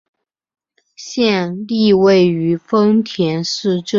[0.95, 3.89] 县莅位于丰田市镇。